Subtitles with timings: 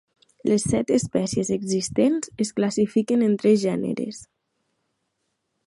[0.51, 4.25] Les set espècies existents es classifiquen en tres gèneres.